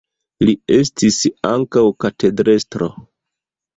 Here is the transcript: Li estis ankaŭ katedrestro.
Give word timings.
Li 0.47 0.53
estis 0.77 1.19
ankaŭ 1.51 1.85
katedrestro. 2.07 2.89